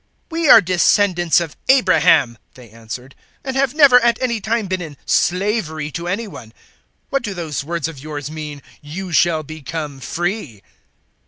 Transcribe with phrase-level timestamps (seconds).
[0.31, 3.13] 008:033 "We are descendants of Abraham," they answered,
[3.43, 6.53] "and have never at any time been in slavery to any one.
[7.11, 10.63] What do those words of yours mean, `You shall become free'?"